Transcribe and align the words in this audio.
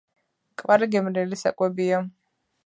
კვარი 0.61 0.87
გემრიელი 0.95 1.39
საკვებია 1.43 2.01